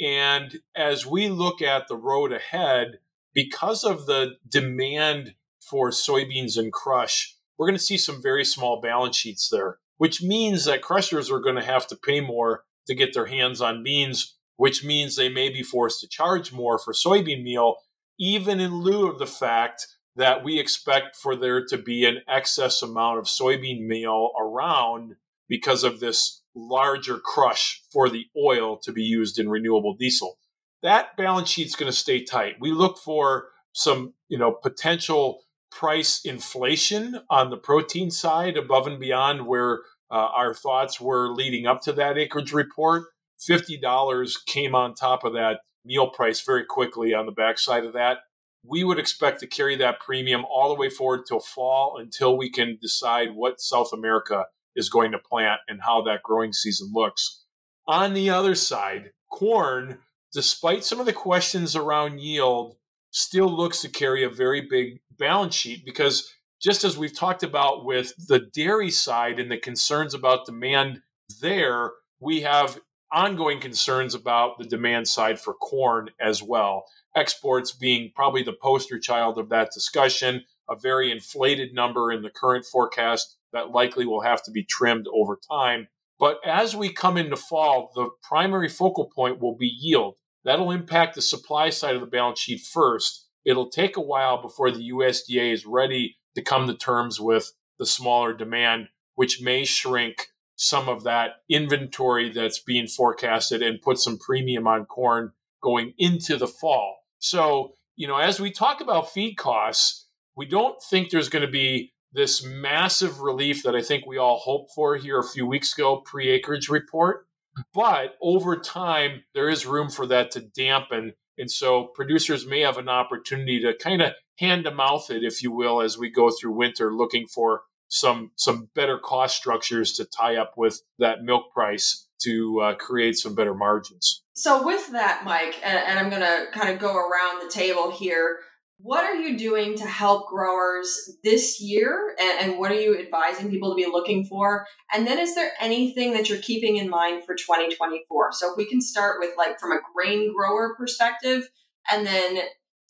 And 0.00 0.60
as 0.74 1.04
we 1.04 1.28
look 1.28 1.60
at 1.60 1.88
the 1.88 1.96
road 1.96 2.32
ahead, 2.32 3.00
because 3.34 3.84
of 3.84 4.06
the 4.06 4.36
demand 4.48 5.34
for 5.60 5.90
soybeans 5.90 6.56
and 6.56 6.72
crush, 6.72 7.36
we're 7.58 7.66
going 7.66 7.78
to 7.78 7.84
see 7.84 7.98
some 7.98 8.22
very 8.22 8.44
small 8.44 8.80
balance 8.80 9.16
sheets 9.16 9.50
there, 9.50 9.78
which 9.98 10.22
means 10.22 10.64
that 10.64 10.80
crushers 10.80 11.30
are 11.30 11.40
going 11.40 11.56
to 11.56 11.62
have 11.62 11.86
to 11.88 11.96
pay 11.96 12.22
more 12.22 12.64
to 12.86 12.94
get 12.94 13.12
their 13.12 13.26
hands 13.26 13.60
on 13.60 13.84
beans, 13.84 14.38
which 14.56 14.82
means 14.82 15.14
they 15.14 15.28
may 15.28 15.50
be 15.50 15.62
forced 15.62 16.00
to 16.00 16.08
charge 16.08 16.50
more 16.50 16.78
for 16.78 16.94
soybean 16.94 17.42
meal, 17.42 17.76
even 18.18 18.58
in 18.58 18.80
lieu 18.80 19.06
of 19.06 19.18
the 19.18 19.26
fact 19.26 19.86
that 20.16 20.42
we 20.44 20.58
expect 20.58 21.16
for 21.16 21.36
there 21.36 21.64
to 21.64 21.78
be 21.78 22.04
an 22.04 22.18
excess 22.28 22.82
amount 22.82 23.18
of 23.18 23.24
soybean 23.26 23.86
meal 23.86 24.30
around 24.40 25.16
because 25.48 25.84
of 25.84 26.00
this 26.00 26.42
larger 26.54 27.18
crush 27.18 27.82
for 27.92 28.08
the 28.08 28.26
oil 28.36 28.76
to 28.76 28.92
be 28.92 29.02
used 29.02 29.38
in 29.38 29.48
renewable 29.48 29.94
diesel. 29.94 30.38
That 30.82 31.16
balance 31.16 31.48
sheet's 31.48 31.76
going 31.76 31.90
to 31.90 31.96
stay 31.96 32.24
tight. 32.24 32.56
We 32.60 32.72
look 32.72 32.98
for 32.98 33.48
some, 33.72 34.14
you 34.28 34.38
know, 34.38 34.52
potential 34.52 35.42
price 35.70 36.20
inflation 36.24 37.20
on 37.30 37.50
the 37.50 37.56
protein 37.56 38.10
side 38.10 38.56
above 38.56 38.86
and 38.86 38.98
beyond 38.98 39.46
where 39.46 39.80
uh, 40.10 40.28
our 40.34 40.54
thoughts 40.54 41.00
were 41.00 41.28
leading 41.28 41.66
up 41.66 41.82
to 41.82 41.92
that 41.92 42.18
acreage 42.18 42.52
report. 42.52 43.04
$50 43.48 44.46
came 44.46 44.74
on 44.74 44.94
top 44.94 45.24
of 45.24 45.32
that 45.34 45.60
meal 45.84 46.08
price 46.08 46.40
very 46.40 46.64
quickly 46.64 47.14
on 47.14 47.26
the 47.26 47.32
backside 47.32 47.84
of 47.84 47.92
that 47.92 48.18
we 48.64 48.84
would 48.84 48.98
expect 48.98 49.40
to 49.40 49.46
carry 49.46 49.76
that 49.76 50.00
premium 50.00 50.44
all 50.44 50.68
the 50.68 50.80
way 50.80 50.90
forward 50.90 51.24
till 51.26 51.40
fall 51.40 51.96
until 51.98 52.36
we 52.36 52.50
can 52.50 52.78
decide 52.80 53.34
what 53.34 53.60
South 53.60 53.92
America 53.92 54.46
is 54.76 54.88
going 54.88 55.12
to 55.12 55.18
plant 55.18 55.60
and 55.68 55.80
how 55.82 56.02
that 56.02 56.22
growing 56.22 56.52
season 56.52 56.90
looks. 56.92 57.44
On 57.86 58.14
the 58.14 58.30
other 58.30 58.54
side, 58.54 59.12
corn, 59.30 59.98
despite 60.32 60.84
some 60.84 61.00
of 61.00 61.06
the 61.06 61.12
questions 61.12 61.74
around 61.74 62.20
yield, 62.20 62.76
still 63.10 63.48
looks 63.48 63.80
to 63.82 63.88
carry 63.88 64.22
a 64.22 64.30
very 64.30 64.60
big 64.60 65.00
balance 65.18 65.54
sheet 65.54 65.84
because 65.84 66.32
just 66.62 66.84
as 66.84 66.96
we've 66.96 67.16
talked 67.16 67.42
about 67.42 67.84
with 67.84 68.12
the 68.28 68.38
dairy 68.38 68.90
side 68.90 69.40
and 69.40 69.50
the 69.50 69.56
concerns 69.56 70.14
about 70.14 70.46
demand 70.46 71.00
there, 71.40 71.92
we 72.20 72.42
have 72.42 72.78
ongoing 73.10 73.58
concerns 73.58 74.14
about 74.14 74.58
the 74.58 74.64
demand 74.64 75.08
side 75.08 75.40
for 75.40 75.54
corn 75.54 76.10
as 76.20 76.42
well 76.42 76.84
exports 77.14 77.72
being 77.72 78.12
probably 78.14 78.42
the 78.42 78.52
poster 78.52 78.98
child 78.98 79.38
of 79.38 79.48
that 79.48 79.70
discussion, 79.72 80.44
a 80.68 80.76
very 80.76 81.10
inflated 81.10 81.74
number 81.74 82.12
in 82.12 82.22
the 82.22 82.30
current 82.30 82.64
forecast 82.64 83.36
that 83.52 83.70
likely 83.70 84.06
will 84.06 84.22
have 84.22 84.42
to 84.44 84.50
be 84.50 84.62
trimmed 84.62 85.06
over 85.12 85.38
time. 85.50 85.88
But 86.18 86.38
as 86.46 86.76
we 86.76 86.92
come 86.92 87.16
into 87.16 87.36
fall, 87.36 87.90
the 87.94 88.10
primary 88.22 88.68
focal 88.68 89.06
point 89.06 89.40
will 89.40 89.56
be 89.56 89.66
yield. 89.66 90.16
That'll 90.44 90.70
impact 90.70 91.14
the 91.14 91.22
supply 91.22 91.70
side 91.70 91.94
of 91.94 92.00
the 92.00 92.06
balance 92.06 92.38
sheet 92.38 92.60
first. 92.60 93.26
It'll 93.44 93.70
take 93.70 93.96
a 93.96 94.02
while 94.02 94.40
before 94.40 94.70
the 94.70 94.90
USDA 94.90 95.52
is 95.52 95.66
ready 95.66 96.16
to 96.34 96.42
come 96.42 96.66
to 96.66 96.74
terms 96.74 97.20
with 97.20 97.52
the 97.78 97.86
smaller 97.86 98.32
demand, 98.32 98.88
which 99.14 99.40
may 99.40 99.64
shrink 99.64 100.28
some 100.56 100.88
of 100.88 101.04
that 101.04 101.36
inventory 101.48 102.30
that's 102.30 102.58
being 102.58 102.86
forecasted 102.86 103.62
and 103.62 103.80
put 103.80 103.98
some 103.98 104.18
premium 104.18 104.66
on 104.66 104.84
corn 104.84 105.32
going 105.62 105.94
into 105.96 106.36
the 106.36 106.46
fall. 106.46 106.99
So, 107.20 107.74
you 107.96 108.08
know, 108.08 108.16
as 108.16 108.40
we 108.40 108.50
talk 108.50 108.80
about 108.80 109.12
feed 109.12 109.36
costs, 109.36 110.08
we 110.36 110.46
don't 110.46 110.82
think 110.82 111.10
there's 111.10 111.28
going 111.28 111.44
to 111.44 111.50
be 111.50 111.92
this 112.12 112.44
massive 112.44 113.20
relief 113.20 113.62
that 113.62 113.76
I 113.76 113.82
think 113.82 114.04
we 114.06 114.18
all 114.18 114.38
hoped 114.38 114.72
for 114.74 114.96
here 114.96 115.20
a 115.20 115.28
few 115.28 115.46
weeks 115.46 115.72
ago, 115.76 115.98
pre 116.04 116.28
acreage 116.28 116.68
report. 116.68 117.26
But 117.74 118.16
over 118.22 118.56
time, 118.56 119.24
there 119.34 119.48
is 119.48 119.66
room 119.66 119.90
for 119.90 120.06
that 120.06 120.30
to 120.32 120.40
dampen. 120.40 121.14
And 121.38 121.50
so 121.50 121.84
producers 121.94 122.46
may 122.46 122.60
have 122.60 122.78
an 122.78 122.88
opportunity 122.88 123.60
to 123.60 123.74
kind 123.74 124.02
of 124.02 124.12
hand 124.38 124.64
to 124.64 124.70
mouth 124.70 125.10
it, 125.10 125.22
if 125.22 125.42
you 125.42 125.52
will, 125.52 125.80
as 125.80 125.98
we 125.98 126.10
go 126.10 126.30
through 126.30 126.52
winter, 126.52 126.94
looking 126.94 127.26
for 127.26 127.62
some 127.88 128.30
some 128.36 128.70
better 128.74 128.98
cost 128.98 129.36
structures 129.36 129.92
to 129.92 130.04
tie 130.04 130.36
up 130.36 130.54
with 130.56 130.80
that 130.98 131.22
milk 131.22 131.52
price 131.52 132.08
to 132.22 132.60
uh, 132.60 132.74
create 132.74 133.16
some 133.16 133.34
better 133.34 133.54
margins. 133.54 134.22
So, 134.34 134.64
with 134.64 134.92
that, 134.92 135.22
Mike, 135.24 135.60
and, 135.62 135.78
and 135.78 135.98
I'm 135.98 136.08
going 136.08 136.22
to 136.22 136.46
kind 136.52 136.70
of 136.70 136.78
go 136.78 136.94
around 136.96 137.42
the 137.42 137.50
table 137.50 137.90
here. 137.90 138.38
What 138.82 139.04
are 139.04 139.14
you 139.14 139.36
doing 139.36 139.76
to 139.76 139.86
help 139.86 140.28
growers 140.28 141.18
this 141.22 141.60
year? 141.60 142.16
And, 142.18 142.50
and, 142.50 142.58
what 142.58 142.70
are 142.70 142.80
you 142.80 142.98
advising 142.98 143.50
people 143.50 143.70
to 143.70 143.76
be 143.76 143.84
looking 143.84 144.24
for? 144.24 144.66
And 144.94 145.06
then, 145.06 145.18
is 145.18 145.34
there 145.34 145.50
anything 145.60 146.14
that 146.14 146.28
you're 146.28 146.38
keeping 146.38 146.76
in 146.76 146.88
mind 146.88 147.24
for 147.24 147.34
2024? 147.34 148.32
So, 148.32 148.52
if 148.52 148.56
we 148.56 148.66
can 148.66 148.80
start 148.80 149.16
with 149.18 149.34
like 149.36 149.60
from 149.60 149.72
a 149.72 149.80
grain 149.94 150.34
grower 150.34 150.74
perspective, 150.76 151.48
and 151.90 152.06
then 152.06 152.38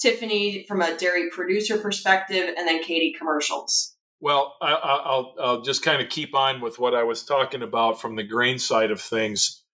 Tiffany 0.00 0.64
from 0.66 0.80
a 0.80 0.96
dairy 0.96 1.30
producer 1.30 1.78
perspective, 1.78 2.54
and 2.56 2.66
then 2.66 2.82
Katie 2.82 3.14
commercials. 3.18 3.96
Well, 4.20 4.56
I, 4.60 4.72
will 4.72 5.34
I'll 5.40 5.62
just 5.62 5.82
kind 5.82 6.02
of 6.02 6.08
keep 6.10 6.34
on 6.34 6.60
with 6.60 6.78
what 6.78 6.94
I 6.94 7.04
was 7.04 7.24
talking 7.24 7.62
about 7.62 8.00
from 8.00 8.16
the 8.16 8.22
grain 8.22 8.58
side 8.58 8.90
of 8.90 9.00
things. 9.00 9.64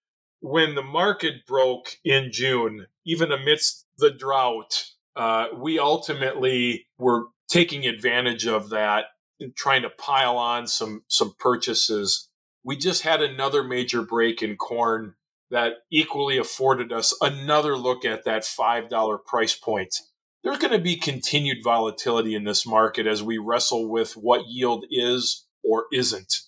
When 0.40 0.74
the 0.74 0.82
market 0.82 1.46
broke 1.46 1.96
in 2.04 2.30
June, 2.30 2.86
even 3.04 3.32
amidst 3.32 3.86
the 3.98 4.10
drought, 4.10 4.90
uh, 5.16 5.46
we 5.56 5.78
ultimately 5.78 6.86
were 6.98 7.24
taking 7.48 7.86
advantage 7.86 8.46
of 8.46 8.70
that 8.70 9.06
and 9.40 9.54
trying 9.56 9.82
to 9.82 9.90
pile 9.90 10.36
on 10.36 10.66
some 10.66 11.02
some 11.08 11.34
purchases. 11.38 12.28
We 12.62 12.76
just 12.76 13.02
had 13.02 13.22
another 13.22 13.64
major 13.64 14.02
break 14.02 14.42
in 14.42 14.56
corn 14.56 15.14
that 15.50 15.74
equally 15.90 16.38
afforded 16.38 16.92
us 16.92 17.16
another 17.20 17.76
look 17.76 18.04
at 18.04 18.24
that 18.24 18.44
five 18.44 18.88
dollar 18.88 19.18
price 19.18 19.54
point 19.54 20.00
there's 20.42 20.58
going 20.58 20.72
to 20.72 20.78
be 20.78 20.96
continued 20.96 21.58
volatility 21.64 22.34
in 22.34 22.44
this 22.44 22.66
market 22.66 23.06
as 23.06 23.22
we 23.22 23.38
wrestle 23.38 23.88
with 23.88 24.12
what 24.12 24.46
yield 24.46 24.84
is 24.90 25.46
or 25.64 25.86
isn't. 25.92 26.40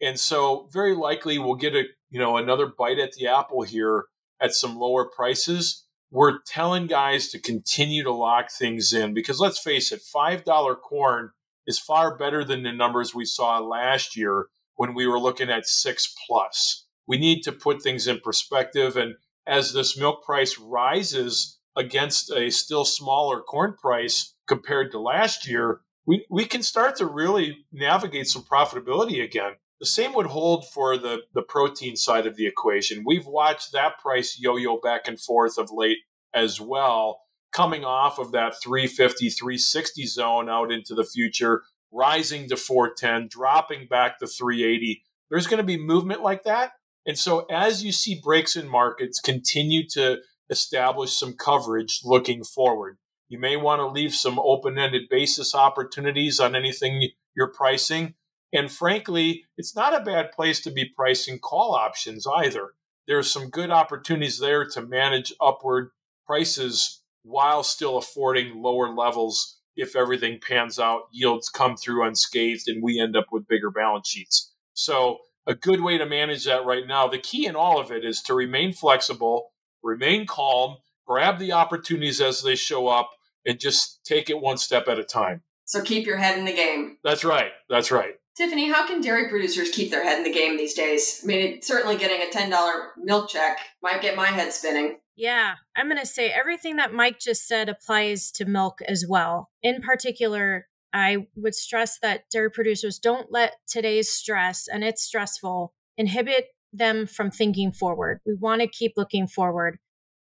And 0.00 0.18
so 0.18 0.68
very 0.72 0.94
likely 0.94 1.38
we'll 1.38 1.54
get 1.54 1.74
a, 1.74 1.84
you 2.10 2.20
know, 2.20 2.36
another 2.36 2.66
bite 2.66 2.98
at 2.98 3.12
the 3.12 3.26
apple 3.26 3.62
here 3.62 4.04
at 4.40 4.52
some 4.52 4.76
lower 4.76 5.04
prices. 5.04 5.84
We're 6.10 6.40
telling 6.46 6.86
guys 6.86 7.28
to 7.30 7.40
continue 7.40 8.02
to 8.02 8.12
lock 8.12 8.50
things 8.50 8.92
in 8.92 9.14
because 9.14 9.40
let's 9.40 9.58
face 9.58 9.90
it, 9.90 10.02
$5 10.14 10.80
corn 10.80 11.30
is 11.66 11.78
far 11.78 12.16
better 12.16 12.44
than 12.44 12.62
the 12.62 12.72
numbers 12.72 13.14
we 13.14 13.24
saw 13.24 13.58
last 13.58 14.16
year 14.16 14.46
when 14.76 14.94
we 14.94 15.06
were 15.06 15.18
looking 15.18 15.50
at 15.50 15.66
6 15.66 16.14
plus. 16.26 16.86
We 17.08 17.18
need 17.18 17.42
to 17.42 17.52
put 17.52 17.82
things 17.82 18.06
in 18.06 18.20
perspective 18.20 18.96
and 18.96 19.14
as 19.46 19.72
this 19.72 19.96
milk 19.96 20.24
price 20.24 20.58
rises 20.58 21.55
against 21.76 22.30
a 22.32 22.50
still 22.50 22.84
smaller 22.84 23.40
corn 23.40 23.74
price 23.74 24.34
compared 24.46 24.90
to 24.92 24.98
last 24.98 25.48
year, 25.48 25.80
we, 26.06 26.24
we 26.30 26.44
can 26.44 26.62
start 26.62 26.96
to 26.96 27.06
really 27.06 27.66
navigate 27.72 28.28
some 28.28 28.42
profitability 28.42 29.22
again. 29.22 29.52
The 29.80 29.86
same 29.86 30.14
would 30.14 30.26
hold 30.26 30.66
for 30.68 30.96
the, 30.96 31.22
the 31.34 31.42
protein 31.42 31.96
side 31.96 32.26
of 32.26 32.36
the 32.36 32.46
equation. 32.46 33.04
We've 33.04 33.26
watched 33.26 33.72
that 33.72 33.98
price 33.98 34.38
yo 34.38 34.56
yo 34.56 34.78
back 34.78 35.06
and 35.06 35.20
forth 35.20 35.58
of 35.58 35.70
late 35.70 35.98
as 36.32 36.60
well, 36.60 37.20
coming 37.52 37.84
off 37.84 38.18
of 38.18 38.32
that 38.32 38.54
350, 38.62 39.30
360 39.30 40.06
zone 40.06 40.48
out 40.48 40.72
into 40.72 40.94
the 40.94 41.04
future, 41.04 41.62
rising 41.92 42.48
to 42.48 42.56
410, 42.56 43.28
dropping 43.28 43.86
back 43.86 44.18
to 44.20 44.26
380. 44.26 45.02
There's 45.30 45.46
going 45.46 45.58
to 45.58 45.64
be 45.64 45.76
movement 45.76 46.22
like 46.22 46.44
that. 46.44 46.72
And 47.06 47.18
so 47.18 47.46
as 47.50 47.84
you 47.84 47.92
see 47.92 48.20
breaks 48.22 48.56
in 48.56 48.68
markets 48.68 49.20
continue 49.20 49.86
to 49.90 50.18
establish 50.50 51.12
some 51.12 51.34
coverage 51.34 52.00
looking 52.04 52.44
forward. 52.44 52.98
You 53.28 53.38
may 53.38 53.56
want 53.56 53.80
to 53.80 53.86
leave 53.86 54.14
some 54.14 54.38
open 54.38 54.78
ended 54.78 55.08
basis 55.10 55.54
opportunities 55.54 56.38
on 56.38 56.54
anything 56.54 57.08
you're 57.34 57.48
pricing. 57.48 58.14
And 58.52 58.70
frankly, 58.70 59.44
it's 59.56 59.74
not 59.74 59.94
a 59.94 60.04
bad 60.04 60.32
place 60.32 60.60
to 60.62 60.70
be 60.70 60.84
pricing 60.84 61.38
call 61.38 61.74
options 61.74 62.26
either. 62.26 62.74
There's 63.06 63.30
some 63.30 63.50
good 63.50 63.70
opportunities 63.70 64.38
there 64.38 64.64
to 64.68 64.82
manage 64.82 65.32
upward 65.40 65.90
prices 66.26 67.02
while 67.22 67.62
still 67.62 67.96
affording 67.96 68.62
lower 68.62 68.94
levels 68.94 69.58
if 69.76 69.94
everything 69.94 70.40
pans 70.40 70.78
out, 70.78 71.02
yields 71.12 71.50
come 71.50 71.76
through 71.76 72.06
unscathed, 72.06 72.66
and 72.66 72.82
we 72.82 72.98
end 72.98 73.16
up 73.16 73.26
with 73.30 73.46
bigger 73.46 73.70
balance 73.70 74.08
sheets. 74.08 74.52
So, 74.72 75.18
a 75.46 75.54
good 75.54 75.82
way 75.82 75.98
to 75.98 76.06
manage 76.06 76.44
that 76.46 76.64
right 76.64 76.86
now, 76.86 77.06
the 77.06 77.18
key 77.18 77.46
in 77.46 77.54
all 77.54 77.78
of 77.78 77.92
it 77.92 78.04
is 78.04 78.20
to 78.22 78.34
remain 78.34 78.72
flexible, 78.72 79.52
remain 79.86 80.26
calm, 80.26 80.76
grab 81.06 81.38
the 81.38 81.52
opportunities 81.52 82.20
as 82.20 82.42
they 82.42 82.56
show 82.56 82.88
up, 82.88 83.10
and 83.46 83.60
just 83.60 84.04
take 84.04 84.28
it 84.28 84.40
one 84.40 84.58
step 84.58 84.88
at 84.88 84.98
a 84.98 85.04
time. 85.04 85.42
So, 85.64 85.82
keep 85.82 86.06
your 86.06 86.16
head 86.16 86.38
in 86.38 86.44
the 86.44 86.54
game. 86.54 86.98
That's 87.02 87.24
right. 87.24 87.52
That's 87.68 87.90
right. 87.90 88.14
Tiffany, 88.36 88.70
how 88.70 88.86
can 88.86 89.00
dairy 89.00 89.28
producers 89.30 89.70
keep 89.70 89.90
their 89.90 90.04
head 90.04 90.18
in 90.18 90.24
the 90.24 90.32
game 90.32 90.58
these 90.58 90.74
days? 90.74 91.22
I 91.24 91.26
mean, 91.26 91.62
certainly 91.62 91.96
getting 91.96 92.20
a 92.20 92.30
$10 92.30 92.88
milk 93.02 93.30
check 93.30 93.58
might 93.82 94.02
get 94.02 94.14
my 94.14 94.26
head 94.26 94.52
spinning. 94.52 94.98
Yeah, 95.16 95.54
I'm 95.74 95.88
going 95.88 95.98
to 95.98 96.06
say 96.06 96.28
everything 96.30 96.76
that 96.76 96.92
Mike 96.92 97.18
just 97.18 97.48
said 97.48 97.70
applies 97.70 98.30
to 98.32 98.44
milk 98.44 98.80
as 98.86 99.06
well. 99.08 99.48
In 99.62 99.80
particular, 99.80 100.66
I 100.92 101.28
would 101.34 101.54
stress 101.54 101.98
that 102.00 102.28
dairy 102.30 102.50
producers 102.50 102.98
don't 102.98 103.32
let 103.32 103.54
today's 103.66 104.10
stress, 104.10 104.68
and 104.68 104.84
it's 104.84 105.02
stressful, 105.02 105.72
inhibit 105.96 106.48
them 106.78 107.06
from 107.06 107.30
thinking 107.30 107.72
forward. 107.72 108.20
We 108.26 108.34
want 108.34 108.60
to 108.60 108.66
keep 108.66 108.92
looking 108.96 109.26
forward. 109.26 109.78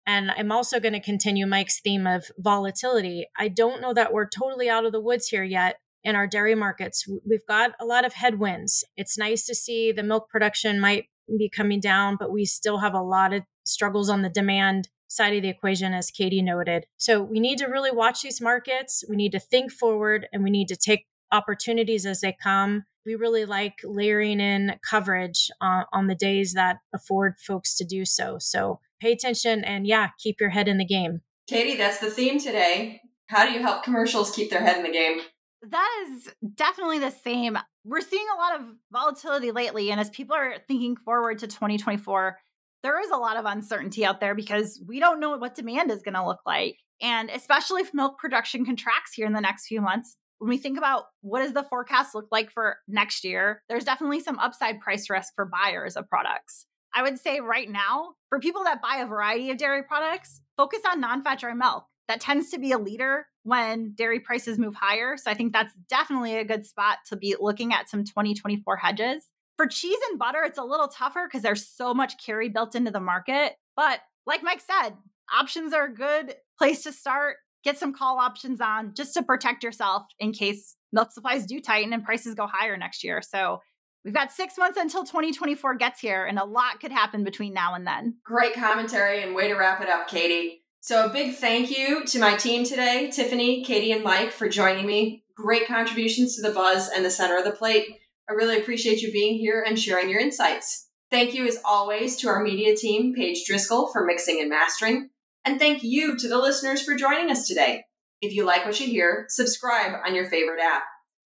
And 0.06 0.30
I'm 0.32 0.50
also 0.50 0.80
going 0.80 0.94
to 0.94 1.00
continue 1.00 1.46
Mike's 1.46 1.80
theme 1.80 2.06
of 2.06 2.26
volatility. 2.38 3.26
I 3.38 3.48
don't 3.48 3.80
know 3.80 3.94
that 3.94 4.12
we're 4.12 4.28
totally 4.28 4.68
out 4.68 4.84
of 4.84 4.92
the 4.92 5.00
woods 5.00 5.28
here 5.28 5.44
yet 5.44 5.76
in 6.02 6.16
our 6.16 6.26
dairy 6.26 6.54
markets. 6.54 7.06
We've 7.24 7.46
got 7.48 7.72
a 7.80 7.84
lot 7.84 8.04
of 8.04 8.14
headwinds. 8.14 8.84
It's 8.96 9.16
nice 9.16 9.46
to 9.46 9.54
see 9.54 9.92
the 9.92 10.02
milk 10.02 10.28
production 10.28 10.80
might 10.80 11.04
be 11.38 11.48
coming 11.48 11.78
down, 11.78 12.16
but 12.18 12.32
we 12.32 12.44
still 12.44 12.78
have 12.78 12.94
a 12.94 13.02
lot 13.02 13.32
of 13.32 13.44
struggles 13.64 14.08
on 14.08 14.22
the 14.22 14.28
demand 14.28 14.88
side 15.06 15.36
of 15.36 15.42
the 15.42 15.48
equation, 15.48 15.92
as 15.92 16.10
Katie 16.10 16.42
noted. 16.42 16.86
So 16.96 17.22
we 17.22 17.38
need 17.38 17.58
to 17.58 17.66
really 17.66 17.90
watch 17.90 18.22
these 18.22 18.40
markets. 18.40 19.04
We 19.08 19.14
need 19.14 19.32
to 19.32 19.40
think 19.40 19.70
forward 19.70 20.26
and 20.32 20.42
we 20.42 20.50
need 20.50 20.68
to 20.68 20.76
take 20.76 21.06
opportunities 21.30 22.06
as 22.06 22.22
they 22.22 22.36
come. 22.42 22.84
We 23.04 23.14
really 23.14 23.44
like 23.44 23.74
layering 23.84 24.40
in 24.40 24.76
coverage 24.88 25.50
uh, 25.60 25.84
on 25.92 26.06
the 26.06 26.14
days 26.14 26.52
that 26.54 26.78
afford 26.94 27.34
folks 27.38 27.76
to 27.76 27.84
do 27.84 28.04
so. 28.04 28.36
So 28.38 28.80
pay 29.00 29.12
attention 29.12 29.64
and 29.64 29.86
yeah, 29.86 30.10
keep 30.18 30.40
your 30.40 30.50
head 30.50 30.68
in 30.68 30.78
the 30.78 30.84
game. 30.84 31.20
Katie, 31.48 31.76
that's 31.76 31.98
the 31.98 32.10
theme 32.10 32.38
today. 32.38 33.00
How 33.26 33.46
do 33.46 33.52
you 33.52 33.60
help 33.60 33.82
commercials 33.82 34.30
keep 34.30 34.50
their 34.50 34.60
head 34.60 34.76
in 34.76 34.84
the 34.84 34.92
game? 34.92 35.20
That 35.68 36.06
is 36.06 36.32
definitely 36.54 36.98
the 36.98 37.10
same. 37.10 37.56
We're 37.84 38.00
seeing 38.00 38.26
a 38.34 38.38
lot 38.38 38.60
of 38.60 38.66
volatility 38.92 39.52
lately. 39.52 39.90
And 39.90 40.00
as 40.00 40.10
people 40.10 40.36
are 40.36 40.56
thinking 40.66 40.96
forward 40.96 41.38
to 41.38 41.46
2024, 41.46 42.36
there 42.82 43.00
is 43.00 43.10
a 43.10 43.16
lot 43.16 43.36
of 43.36 43.44
uncertainty 43.44 44.04
out 44.04 44.20
there 44.20 44.34
because 44.34 44.82
we 44.86 44.98
don't 44.98 45.20
know 45.20 45.36
what 45.36 45.54
demand 45.54 45.90
is 45.90 46.02
going 46.02 46.14
to 46.14 46.26
look 46.26 46.40
like. 46.44 46.76
And 47.00 47.30
especially 47.30 47.82
if 47.82 47.94
milk 47.94 48.18
production 48.18 48.64
contracts 48.64 49.12
here 49.14 49.26
in 49.26 49.32
the 49.32 49.40
next 49.40 49.66
few 49.66 49.80
months, 49.80 50.16
when 50.42 50.48
we 50.48 50.58
think 50.58 50.76
about 50.76 51.04
what 51.20 51.40
does 51.40 51.52
the 51.52 51.62
forecast 51.62 52.16
look 52.16 52.26
like 52.32 52.50
for 52.50 52.78
next 52.88 53.22
year, 53.22 53.62
there's 53.68 53.84
definitely 53.84 54.18
some 54.18 54.40
upside 54.40 54.80
price 54.80 55.08
risk 55.08 55.32
for 55.36 55.44
buyers 55.44 55.96
of 55.96 56.08
products. 56.08 56.66
I 56.92 57.04
would 57.04 57.16
say 57.20 57.38
right 57.38 57.70
now, 57.70 58.14
for 58.28 58.40
people 58.40 58.64
that 58.64 58.82
buy 58.82 58.96
a 58.96 59.06
variety 59.06 59.52
of 59.52 59.56
dairy 59.56 59.84
products, 59.84 60.40
focus 60.56 60.80
on 60.90 61.00
non 61.00 61.22
fat 61.22 61.38
dry 61.38 61.54
milk. 61.54 61.84
That 62.08 62.20
tends 62.20 62.50
to 62.50 62.58
be 62.58 62.72
a 62.72 62.78
leader 62.78 63.26
when 63.44 63.92
dairy 63.94 64.18
prices 64.18 64.58
move 64.58 64.74
higher. 64.74 65.16
So 65.16 65.30
I 65.30 65.34
think 65.34 65.52
that's 65.52 65.74
definitely 65.88 66.36
a 66.36 66.44
good 66.44 66.66
spot 66.66 66.98
to 67.10 67.16
be 67.16 67.36
looking 67.38 67.72
at 67.72 67.88
some 67.88 68.02
2024 68.02 68.76
hedges. 68.78 69.28
For 69.56 69.68
cheese 69.68 69.98
and 70.10 70.18
butter, 70.18 70.42
it's 70.42 70.58
a 70.58 70.64
little 70.64 70.88
tougher 70.88 71.28
because 71.28 71.42
there's 71.42 71.64
so 71.64 71.94
much 71.94 72.14
carry 72.18 72.48
built 72.48 72.74
into 72.74 72.90
the 72.90 72.98
market. 72.98 73.52
But 73.76 74.00
like 74.26 74.42
Mike 74.42 74.60
said, 74.60 74.96
options 75.32 75.72
are 75.72 75.84
a 75.84 75.94
good 75.94 76.34
place 76.58 76.82
to 76.82 76.92
start. 76.92 77.36
Get 77.64 77.78
some 77.78 77.92
call 77.92 78.18
options 78.18 78.60
on 78.60 78.94
just 78.94 79.14
to 79.14 79.22
protect 79.22 79.62
yourself 79.62 80.04
in 80.18 80.32
case 80.32 80.76
milk 80.92 81.12
supplies 81.12 81.46
do 81.46 81.60
tighten 81.60 81.92
and 81.92 82.04
prices 82.04 82.34
go 82.34 82.46
higher 82.46 82.76
next 82.76 83.04
year. 83.04 83.22
So 83.22 83.60
we've 84.04 84.14
got 84.14 84.32
six 84.32 84.58
months 84.58 84.78
until 84.78 85.04
2024 85.04 85.76
gets 85.76 86.00
here, 86.00 86.24
and 86.24 86.38
a 86.38 86.44
lot 86.44 86.80
could 86.80 86.92
happen 86.92 87.24
between 87.24 87.54
now 87.54 87.74
and 87.74 87.86
then. 87.86 88.16
Great 88.24 88.54
commentary 88.54 89.22
and 89.22 89.34
way 89.34 89.48
to 89.48 89.54
wrap 89.54 89.80
it 89.80 89.88
up, 89.88 90.08
Katie. 90.08 90.62
So, 90.80 91.06
a 91.06 91.12
big 91.12 91.36
thank 91.36 91.70
you 91.70 92.04
to 92.06 92.18
my 92.18 92.34
team 92.34 92.64
today 92.64 93.08
Tiffany, 93.12 93.62
Katie, 93.62 93.92
and 93.92 94.02
Mike 94.02 94.32
for 94.32 94.48
joining 94.48 94.84
me. 94.84 95.22
Great 95.36 95.68
contributions 95.68 96.34
to 96.34 96.42
the 96.42 96.52
buzz 96.52 96.88
and 96.88 97.04
the 97.04 97.10
center 97.10 97.38
of 97.38 97.44
the 97.44 97.52
plate. 97.52 97.86
I 98.28 98.32
really 98.32 98.58
appreciate 98.58 99.00
you 99.00 99.12
being 99.12 99.38
here 99.38 99.64
and 99.64 99.78
sharing 99.78 100.10
your 100.10 100.18
insights. 100.18 100.88
Thank 101.08 101.34
you, 101.34 101.46
as 101.46 101.58
always, 101.64 102.16
to 102.16 102.28
our 102.28 102.42
media 102.42 102.74
team, 102.74 103.14
Paige 103.14 103.44
Driscoll, 103.46 103.92
for 103.92 104.04
mixing 104.04 104.40
and 104.40 104.50
mastering. 104.50 105.10
And 105.44 105.58
thank 105.58 105.82
you 105.82 106.16
to 106.16 106.28
the 106.28 106.38
listeners 106.38 106.82
for 106.82 106.94
joining 106.94 107.30
us 107.30 107.48
today. 107.48 107.84
If 108.20 108.34
you 108.34 108.44
like 108.44 108.64
what 108.64 108.78
you 108.80 108.86
hear, 108.86 109.26
subscribe 109.28 109.92
on 110.06 110.14
your 110.14 110.28
favorite 110.30 110.60
app. 110.60 110.84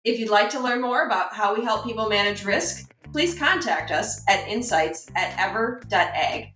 If 0.05 0.19
you'd 0.19 0.31
like 0.31 0.51
to 0.51 0.61
learn 0.61 0.83
more 0.83 1.07
about 1.07 1.35
how 1.35 1.55
we 1.55 1.65
help 1.65 1.85
people 1.85 2.09
manage 2.09 2.45
risk, 2.45 2.93
please 3.13 3.39
contact 3.39 3.91
us 3.91 4.23
at 4.29 4.47
insights 4.49 5.07
at 5.17 5.39
ever.ag. 5.39 6.54